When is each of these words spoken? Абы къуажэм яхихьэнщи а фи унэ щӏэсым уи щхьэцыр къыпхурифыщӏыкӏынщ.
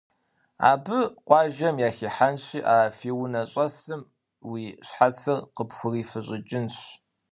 Абы 0.71 0.99
къуажэм 1.27 1.75
яхихьэнщи 1.87 2.59
а 2.73 2.75
фи 2.97 3.09
унэ 3.23 3.41
щӏэсым 3.51 4.01
уи 4.49 4.63
щхьэцыр 4.87 5.39
къыпхурифыщӏыкӏынщ. 5.55 6.77